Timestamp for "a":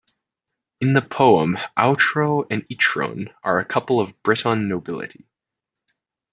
3.59-3.65